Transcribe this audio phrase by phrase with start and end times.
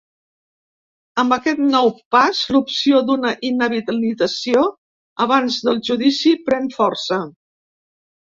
[1.23, 4.63] Amb aquest nou pas, l’opció d’una inhabilitació
[5.27, 7.21] abans del judici pren força.